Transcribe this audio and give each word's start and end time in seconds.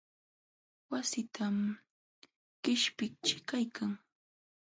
Wassitam 0.91 1.57
qishpiqćhii 2.61 3.43
qanyan. 3.49 3.93